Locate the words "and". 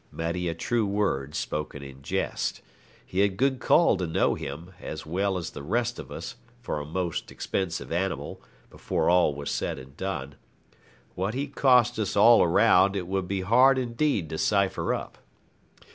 9.77-9.95